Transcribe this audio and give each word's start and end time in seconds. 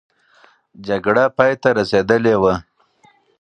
جګړه 0.87 1.23
پای 1.37 1.53
ته 1.61 1.69
رسېدلې 1.79 2.35
وه. 2.41 2.53